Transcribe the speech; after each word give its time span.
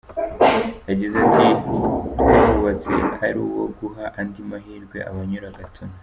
Yagize 0.89 1.15
ati 1.25 1.45
“Twawubatse 2.15 2.93
ari 3.25 3.39
uwo 3.47 3.63
guha 3.77 4.03
andi 4.19 4.39
mahirwe 4.49 4.97
abanyura 5.11 5.55
Gatuna. 5.59 5.95